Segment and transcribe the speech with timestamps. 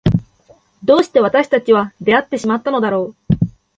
[0.83, 3.51] どうして私たちは出会ってしまったのだろう。